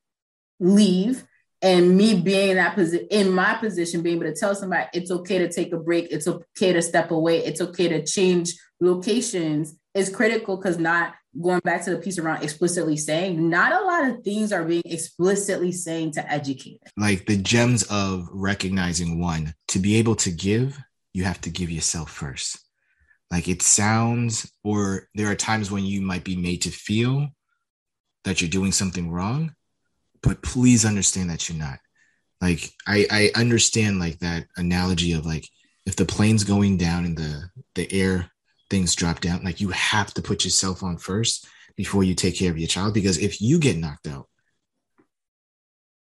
leave 0.58 1.24
and 1.62 1.96
me 1.96 2.20
being 2.20 2.50
in 2.50 2.56
that 2.56 2.74
position 2.74 3.06
in 3.10 3.30
my 3.30 3.54
position 3.54 4.02
being 4.02 4.16
able 4.16 4.32
to 4.32 4.38
tell 4.38 4.54
somebody 4.54 4.86
it's 4.92 5.10
okay 5.10 5.38
to 5.38 5.50
take 5.50 5.72
a 5.72 5.76
break 5.76 6.08
it's 6.10 6.26
okay 6.26 6.72
to 6.72 6.80
step 6.80 7.10
away 7.10 7.38
it's 7.38 7.60
okay 7.60 7.88
to 7.88 8.04
change 8.04 8.54
locations 8.80 9.76
is 9.94 10.14
critical 10.14 10.56
because 10.56 10.78
not 10.78 11.14
going 11.40 11.60
back 11.60 11.84
to 11.84 11.90
the 11.90 11.98
piece 11.98 12.18
around 12.18 12.42
explicitly 12.42 12.96
saying, 12.96 13.48
not 13.48 13.72
a 13.72 13.84
lot 13.84 14.08
of 14.08 14.24
things 14.24 14.52
are 14.52 14.64
being 14.64 14.82
explicitly 14.84 15.72
saying 15.72 16.12
to 16.12 16.30
educate. 16.32 16.80
Like 16.96 17.26
the 17.26 17.36
gems 17.36 17.84
of 17.84 18.28
recognizing 18.32 19.20
one, 19.20 19.54
to 19.68 19.78
be 19.78 19.96
able 19.96 20.16
to 20.16 20.30
give, 20.30 20.78
you 21.12 21.24
have 21.24 21.40
to 21.42 21.50
give 21.50 21.70
yourself 21.70 22.10
first. 22.10 22.58
Like 23.30 23.48
it 23.48 23.62
sounds, 23.62 24.52
or 24.64 25.08
there 25.14 25.30
are 25.30 25.36
times 25.36 25.70
when 25.70 25.84
you 25.84 26.00
might 26.00 26.24
be 26.24 26.36
made 26.36 26.62
to 26.62 26.70
feel 26.70 27.28
that 28.24 28.40
you're 28.40 28.50
doing 28.50 28.72
something 28.72 29.10
wrong, 29.10 29.54
but 30.22 30.42
please 30.42 30.84
understand 30.84 31.30
that 31.30 31.48
you're 31.48 31.58
not. 31.58 31.78
Like 32.40 32.70
I, 32.86 33.06
I 33.10 33.40
understand 33.40 33.98
like 33.98 34.18
that 34.20 34.46
analogy 34.56 35.12
of 35.12 35.26
like 35.26 35.46
if 35.86 35.96
the 35.96 36.06
plane's 36.06 36.44
going 36.44 36.76
down 36.76 37.04
and 37.04 37.16
the 37.16 37.50
the 37.74 37.92
air 37.92 38.30
things 38.70 38.94
drop 38.94 39.20
down, 39.20 39.42
like 39.42 39.60
you 39.60 39.70
have 39.70 40.14
to 40.14 40.22
put 40.22 40.44
yourself 40.44 40.82
on 40.82 40.96
first 40.96 41.46
before 41.76 42.04
you 42.04 42.14
take 42.14 42.36
care 42.36 42.50
of 42.50 42.58
your 42.58 42.68
child. 42.68 42.94
Because 42.94 43.18
if 43.18 43.40
you 43.40 43.58
get 43.58 43.76
knocked 43.76 44.06
out, 44.06 44.28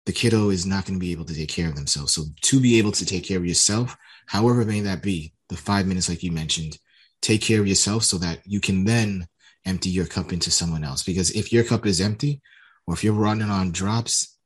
the 0.06 0.12
kiddo 0.12 0.50
is 0.50 0.66
not 0.66 0.86
going 0.86 0.96
to 0.96 1.06
be 1.06 1.12
able 1.12 1.26
to 1.26 1.34
take 1.34 1.50
care 1.50 1.68
of 1.68 1.76
themselves. 1.76 2.14
So 2.14 2.24
to 2.42 2.60
be 2.60 2.78
able 2.78 2.92
to 2.94 3.06
take 3.06 3.26
care 3.26 3.38
of 3.38 3.46
yourself, 3.46 3.98
however 4.26 4.64
may 4.64 4.82
that 4.82 5.02
be, 5.02 5.34
the 5.50 5.58
five 5.58 5.88
minutes 5.88 6.10
like 6.10 6.24
you 6.24 6.32
mentioned, 6.32 6.78
take 7.22 7.42
care 7.42 7.60
of 7.60 7.68
yourself 7.68 8.04
so 8.04 8.18
that 8.20 8.40
you 8.46 8.60
can 8.60 8.86
then 8.86 9.28
empty 9.66 9.90
your 9.90 10.06
cup 10.06 10.32
into 10.32 10.52
someone 10.52 10.84
else. 10.84 11.04
Because 11.04 11.32
if 11.32 11.52
your 11.52 11.64
cup 11.64 11.86
is 11.86 12.02
empty, 12.02 12.42
or 12.88 12.94
if 12.94 13.04
you're 13.04 13.14
running 13.14 13.50
on 13.50 13.72
drops, 13.72 14.38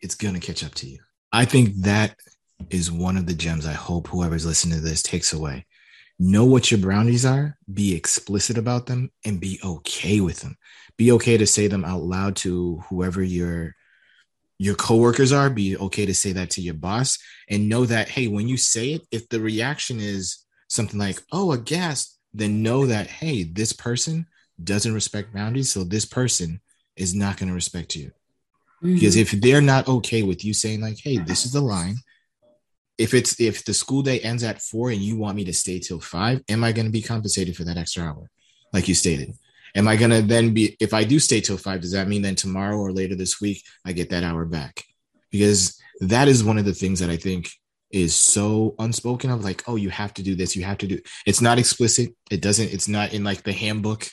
it's 0.00 0.14
going 0.14 0.34
to 0.34 0.40
catch 0.40 0.64
up 0.64 0.74
to 0.76 0.88
you. 0.88 0.98
I 1.32 1.44
think 1.44 1.74
that 1.82 2.16
is 2.70 2.90
one 2.90 3.16
of 3.16 3.26
the 3.26 3.34
gems 3.34 3.66
I 3.66 3.72
hope 3.72 4.08
whoever's 4.08 4.46
listening 4.46 4.78
to 4.78 4.84
this 4.84 5.02
takes 5.02 5.32
away. 5.32 5.66
Know 6.18 6.44
what 6.44 6.70
your 6.70 6.80
boundaries 6.80 7.24
are, 7.24 7.56
be 7.72 7.94
explicit 7.94 8.58
about 8.58 8.86
them, 8.86 9.10
and 9.24 9.40
be 9.40 9.58
okay 9.64 10.20
with 10.20 10.40
them. 10.40 10.56
Be 10.96 11.12
okay 11.12 11.36
to 11.38 11.46
say 11.46 11.66
them 11.66 11.84
out 11.84 12.02
loud 12.02 12.36
to 12.36 12.82
whoever 12.88 13.22
your 13.22 13.74
your 14.58 14.74
coworkers 14.74 15.32
are. 15.32 15.48
Be 15.48 15.78
okay 15.78 16.04
to 16.04 16.14
say 16.14 16.32
that 16.32 16.50
to 16.50 16.60
your 16.60 16.74
boss, 16.74 17.18
and 17.48 17.70
know 17.70 17.86
that 17.86 18.10
hey, 18.10 18.28
when 18.28 18.48
you 18.48 18.58
say 18.58 18.92
it, 18.92 19.06
if 19.10 19.28
the 19.30 19.40
reaction 19.40 19.98
is 19.98 20.44
something 20.68 20.98
like 20.98 21.22
"oh, 21.32 21.52
a 21.52 21.58
gas," 21.58 22.18
then 22.34 22.62
know 22.62 22.84
that 22.84 23.06
hey, 23.06 23.44
this 23.44 23.72
person 23.72 24.26
doesn't 24.62 24.92
respect 24.92 25.32
boundaries, 25.32 25.70
so 25.70 25.84
this 25.84 26.04
person 26.04 26.60
is 27.00 27.14
not 27.14 27.36
going 27.36 27.48
to 27.48 27.54
respect 27.54 27.96
you. 27.96 28.12
Mm-hmm. 28.82 28.94
Because 28.94 29.16
if 29.16 29.30
they're 29.32 29.60
not 29.60 29.88
okay 29.88 30.22
with 30.22 30.44
you 30.44 30.54
saying 30.54 30.80
like, 30.80 30.98
"Hey, 30.98 31.18
this 31.18 31.44
is 31.44 31.52
the 31.52 31.60
line," 31.60 31.96
if 32.98 33.14
it's 33.14 33.40
if 33.40 33.64
the 33.64 33.74
school 33.74 34.02
day 34.02 34.20
ends 34.20 34.42
at 34.44 34.62
four 34.62 34.90
and 34.90 35.00
you 35.00 35.16
want 35.16 35.36
me 35.36 35.44
to 35.44 35.52
stay 35.52 35.78
till 35.78 36.00
five, 36.00 36.42
am 36.48 36.64
I 36.64 36.72
going 36.72 36.86
to 36.86 36.92
be 36.92 37.02
compensated 37.02 37.56
for 37.56 37.64
that 37.64 37.76
extra 37.76 38.04
hour, 38.04 38.30
like 38.72 38.88
you 38.88 38.94
stated? 38.94 39.32
Am 39.74 39.86
I 39.86 39.96
going 39.96 40.10
to 40.10 40.22
then 40.22 40.52
be 40.52 40.76
if 40.80 40.92
I 40.92 41.04
do 41.04 41.18
stay 41.18 41.40
till 41.40 41.56
five? 41.56 41.80
Does 41.80 41.92
that 41.92 42.08
mean 42.08 42.22
then 42.22 42.34
tomorrow 42.34 42.76
or 42.76 42.92
later 42.92 43.14
this 43.14 43.40
week 43.40 43.62
I 43.84 43.92
get 43.92 44.10
that 44.10 44.24
hour 44.24 44.44
back? 44.44 44.84
Because 45.30 45.80
that 46.00 46.28
is 46.28 46.42
one 46.42 46.58
of 46.58 46.64
the 46.64 46.74
things 46.74 47.00
that 47.00 47.10
I 47.10 47.16
think 47.16 47.50
is 47.90 48.14
so 48.14 48.74
unspoken 48.78 49.30
of 49.30 49.44
like 49.44 49.64
oh 49.66 49.74
you 49.76 49.90
have 49.90 50.14
to 50.14 50.22
do 50.22 50.36
this 50.36 50.54
you 50.54 50.62
have 50.62 50.78
to 50.78 50.86
do 50.86 50.98
it's 51.26 51.40
not 51.40 51.58
explicit 51.58 52.14
it 52.30 52.40
doesn't 52.40 52.72
it's 52.72 52.86
not 52.86 53.12
in 53.12 53.24
like 53.24 53.42
the 53.42 53.52
handbook 53.52 54.06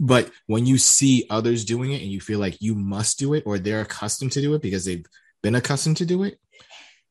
but 0.00 0.30
when 0.46 0.66
you 0.66 0.78
see 0.78 1.26
others 1.30 1.64
doing 1.64 1.92
it 1.92 2.02
and 2.02 2.10
you 2.10 2.20
feel 2.20 2.38
like 2.38 2.60
you 2.60 2.74
must 2.74 3.18
do 3.18 3.34
it 3.34 3.44
or 3.46 3.58
they're 3.58 3.82
accustomed 3.82 4.32
to 4.32 4.40
do 4.40 4.54
it 4.54 4.62
because 4.62 4.84
they've 4.84 5.06
been 5.42 5.54
accustomed 5.54 5.96
to 5.96 6.06
do 6.06 6.22
it 6.22 6.38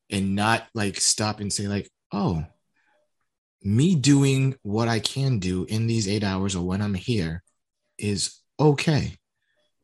and 0.10 0.36
not 0.36 0.68
like 0.74 1.00
stop 1.00 1.40
and 1.40 1.52
say 1.52 1.68
like 1.68 1.90
oh 2.12 2.44
me 3.64 3.96
doing 3.96 4.56
what 4.62 4.88
i 4.88 5.00
can 5.00 5.40
do 5.40 5.66
in 5.66 5.88
these 5.88 6.08
eight 6.08 6.24
hours 6.24 6.56
or 6.56 6.66
when 6.66 6.82
i'm 6.82 6.94
here 6.94 7.44
is 7.98 8.42
okay. 8.60 9.18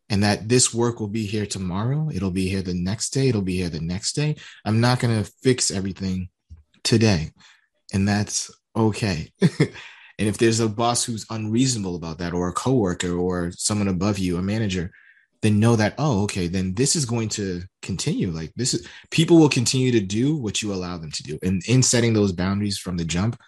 And 0.10 0.24
that 0.24 0.50
this 0.50 0.74
work 0.74 1.00
will 1.00 1.08
be 1.08 1.26
here 1.26 1.46
tomorrow 1.46 2.10
it'll 2.14 2.32
be 2.32 2.50
here 2.50 2.62
the 2.62 2.74
next 2.74 3.12
day 3.12 3.30
it'll 3.30 3.42
be 3.42 3.58
here 3.58 3.70
the 3.70 3.80
next 3.80 4.14
day. 4.14 4.36
I'm 4.66 4.82
not 4.82 5.00
going 5.00 5.24
to 5.24 5.32
fix 5.42 5.72
everything 5.72 6.30
today. 6.84 7.32
And 7.94 8.08
that's 8.08 8.52
okay 8.76 9.32
and 10.22 10.30
if 10.30 10.38
there's 10.38 10.60
a 10.60 10.70
boss 10.70 11.04
who's 11.04 11.26
unreasonable 11.32 11.96
about 11.96 12.20
that 12.20 12.32
or 12.32 12.48
a 12.48 12.54
coworker 12.54 13.18
or 13.18 13.52
someone 13.54 13.88
above 13.88 14.20
you 14.20 14.38
a 14.38 14.42
manager 14.42 14.92
then 15.42 15.60
know 15.60 15.76
that 15.76 15.96
oh 15.98 16.22
okay 16.22 16.46
then 16.46 16.76
this 16.76 16.96
is 16.96 17.06
going 17.06 17.28
to 17.28 17.64
continue. 17.82 18.30
Like 18.30 18.54
this 18.56 18.76
is 18.76 18.88
people 19.10 19.40
will 19.40 19.50
continue 19.50 19.92
to 19.92 20.00
do 20.00 20.36
what 20.36 20.62
you 20.62 20.72
allow 20.72 21.00
them 21.00 21.10
to 21.10 21.24
do. 21.24 21.40
And 21.42 21.64
in 21.68 21.82
setting 21.82 22.14
those 22.14 22.32
boundaries 22.32 22.78
from 22.78 22.98
the 22.98 23.06
jump 23.06 23.40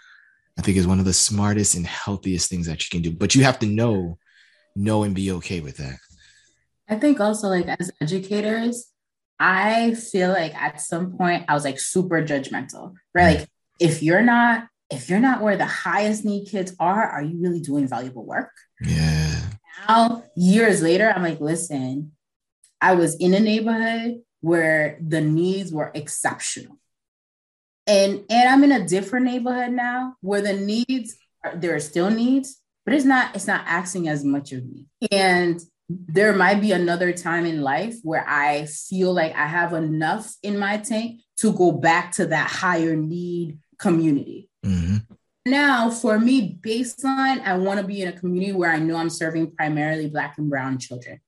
i 0.57 0.61
think 0.61 0.77
is 0.77 0.87
one 0.87 0.99
of 0.99 1.05
the 1.05 1.13
smartest 1.13 1.75
and 1.75 1.85
healthiest 1.85 2.49
things 2.49 2.65
that 2.65 2.83
you 2.83 2.89
can 2.89 3.03
do. 3.03 3.15
But 3.15 3.35
you 3.35 3.43
have 3.43 3.59
to 3.59 3.67
know 3.67 4.17
know 4.75 5.03
and 5.03 5.13
be 5.13 5.31
okay 5.33 5.59
with 5.59 5.77
that. 5.77 5.99
I 6.89 6.95
think 6.95 7.19
also 7.19 7.49
like 7.49 7.67
as 7.67 7.91
educators 8.01 8.89
i 9.39 9.93
feel 9.93 10.29
like 10.29 10.53
at 10.55 10.79
some 10.79 11.17
point 11.17 11.43
i 11.47 11.53
was 11.53 11.65
like 11.65 11.79
super 11.79 12.21
judgmental 12.21 12.93
right? 13.13 13.37
Mm. 13.37 13.39
Like 13.41 13.49
if 13.79 14.03
you're 14.03 14.21
not 14.21 14.67
if 14.93 15.09
you're 15.09 15.19
not 15.19 15.41
where 15.41 15.57
the 15.57 15.65
highest 15.65 16.25
need 16.25 16.47
kids 16.47 16.75
are 16.79 17.03
are 17.09 17.21
you 17.21 17.41
really 17.41 17.61
doing 17.61 17.87
valuable 17.87 18.25
work 18.25 18.51
yeah 18.81 19.41
now, 19.87 20.23
years 20.35 20.81
later, 20.81 21.11
I'm 21.11 21.23
like, 21.23 21.39
listen, 21.39 22.11
I 22.81 22.95
was 22.95 23.15
in 23.15 23.33
a 23.33 23.39
neighborhood 23.39 24.21
where 24.41 24.97
the 25.01 25.21
needs 25.21 25.71
were 25.71 25.91
exceptional. 25.93 26.77
And 27.85 28.23
and 28.29 28.49
I'm 28.49 28.63
in 28.63 28.71
a 28.71 28.87
different 28.87 29.25
neighborhood 29.25 29.71
now 29.71 30.15
where 30.21 30.41
the 30.41 30.53
needs 30.53 31.15
are, 31.43 31.55
there 31.55 31.75
are 31.75 31.81
still 31.81 32.09
needs, 32.09 32.61
but 32.85 32.93
it's 32.93 33.05
not 33.05 33.35
it's 33.35 33.47
not 33.47 33.65
asking 33.65 34.07
as 34.07 34.23
much 34.23 34.53
of 34.53 34.65
me. 34.65 34.85
And 35.11 35.59
there 35.89 36.33
might 36.33 36.61
be 36.61 36.71
another 36.71 37.11
time 37.11 37.45
in 37.45 37.61
life 37.61 37.97
where 38.03 38.25
I 38.27 38.65
feel 38.65 39.13
like 39.13 39.35
I 39.35 39.47
have 39.47 39.73
enough 39.73 40.33
in 40.41 40.57
my 40.57 40.77
tank 40.77 41.21
to 41.37 41.51
go 41.51 41.73
back 41.73 42.13
to 42.13 42.27
that 42.27 42.49
higher 42.49 42.95
need 42.95 43.59
community. 43.77 44.49
Mm-hmm. 44.63 44.97
Now, 45.45 45.89
for 45.89 46.19
me, 46.19 46.57
baseline, 46.61 47.41
I 47.43 47.57
want 47.57 47.81
to 47.81 47.85
be 47.85 48.01
in 48.01 48.07
a 48.07 48.13
community 48.17 48.53
where 48.53 48.71
I 48.71 48.79
know 48.79 48.95
I'm 48.95 49.09
serving 49.09 49.51
primarily 49.51 50.07
Black 50.09 50.37
and 50.37 50.49
Brown 50.49 50.77
children. 50.77 51.19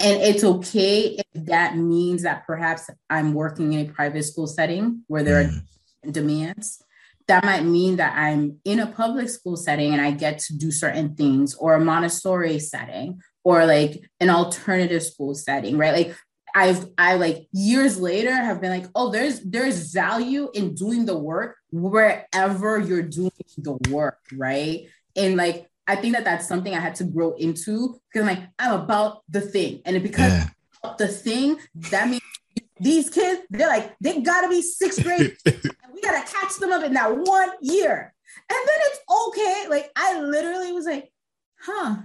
And 0.00 0.20
it's 0.20 0.42
okay 0.42 1.18
if 1.34 1.44
that 1.46 1.76
means 1.76 2.22
that 2.22 2.46
perhaps 2.46 2.88
I'm 3.10 3.34
working 3.34 3.74
in 3.74 3.86
a 3.88 3.92
private 3.92 4.24
school 4.24 4.46
setting 4.46 5.02
where 5.06 5.22
there 5.22 5.44
mm. 5.44 5.62
are 6.06 6.10
demands. 6.10 6.82
That 7.28 7.44
might 7.44 7.64
mean 7.64 7.96
that 7.96 8.16
I'm 8.16 8.58
in 8.64 8.80
a 8.80 8.86
public 8.86 9.28
school 9.28 9.56
setting 9.56 9.92
and 9.92 10.00
I 10.00 10.10
get 10.10 10.38
to 10.40 10.56
do 10.56 10.72
certain 10.72 11.14
things, 11.14 11.54
or 11.54 11.74
a 11.74 11.80
Montessori 11.80 12.58
setting, 12.58 13.20
or 13.44 13.64
like 13.64 14.02
an 14.18 14.30
alternative 14.30 15.02
school 15.02 15.34
setting, 15.34 15.76
right? 15.76 15.92
Like 15.92 16.16
I've 16.54 16.86
I 16.98 17.14
like 17.14 17.48
years 17.52 17.98
later 17.98 18.32
have 18.32 18.60
been 18.60 18.70
like, 18.70 18.86
oh, 18.94 19.10
there's 19.10 19.40
there's 19.40 19.92
value 19.92 20.50
in 20.54 20.74
doing 20.74 21.06
the 21.06 21.16
work 21.16 21.56
wherever 21.70 22.78
you're 22.78 23.02
doing 23.02 23.32
the 23.56 23.78
work, 23.90 24.18
right? 24.34 24.86
And 25.16 25.36
like 25.36 25.68
I 25.86 25.96
think 25.96 26.14
that 26.14 26.24
that's 26.24 26.46
something 26.46 26.74
I 26.74 26.80
had 26.80 26.94
to 26.96 27.04
grow 27.04 27.34
into 27.34 28.00
because 28.12 28.28
I'm 28.28 28.36
like 28.36 28.48
I'm 28.58 28.80
about 28.80 29.22
the 29.28 29.40
thing, 29.40 29.82
and 29.84 30.02
because 30.02 30.32
yeah. 30.32 30.94
the 30.98 31.08
thing 31.08 31.58
that 31.90 32.08
means 32.08 32.22
these 32.78 33.10
kids 33.10 33.42
they're 33.50 33.68
like 33.68 33.94
they 34.00 34.20
gotta 34.20 34.48
be 34.48 34.62
sixth 34.62 35.02
grade, 35.02 35.36
and 35.46 35.60
we 35.94 36.00
gotta 36.02 36.26
catch 36.30 36.56
them 36.58 36.72
up 36.72 36.84
in 36.84 36.92
that 36.94 37.16
one 37.16 37.50
year, 37.60 38.14
and 38.50 38.58
then 38.58 38.76
it's 38.78 39.00
okay. 39.28 39.66
Like 39.68 39.90
I 39.96 40.20
literally 40.20 40.72
was 40.72 40.86
like, 40.86 41.10
huh, 41.60 41.96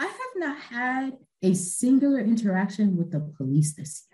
I 0.00 0.06
have 0.06 0.34
not 0.36 0.58
had 0.58 1.18
a 1.42 1.52
singular 1.52 2.20
interaction 2.20 2.96
with 2.96 3.12
the 3.12 3.20
police 3.20 3.74
this 3.74 4.06